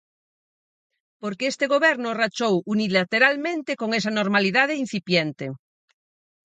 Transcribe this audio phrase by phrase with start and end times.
[1.21, 5.45] Porque este goberno rachou unilateralmente con esa normalidade incipiente.